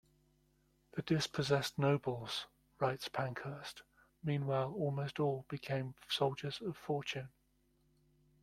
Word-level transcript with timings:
"The 0.93 1.03
dispossessed 1.03 1.77
nobles," 1.77 2.47
writes 2.79 3.07
Pankhurst, 3.07 3.83
"meanwhile, 4.23 4.73
almost 4.73 5.19
all 5.19 5.45
became 5.47 5.93
soldiers 6.09 6.59
of 6.59 6.75
fortune. 6.75 7.29